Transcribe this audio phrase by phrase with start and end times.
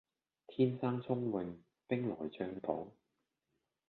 [0.47, 1.57] 天生聰穎
[1.87, 2.87] 兵來將擋